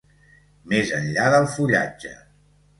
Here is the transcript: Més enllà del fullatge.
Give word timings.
Més 0.71 0.95
enllà 1.01 1.29
del 1.37 1.47
fullatge. 1.59 2.19